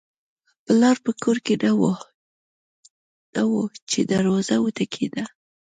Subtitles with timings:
[0.65, 1.55] پلار په کور کې
[3.35, 3.53] نه و
[3.89, 5.23] چې دروازه وټکېده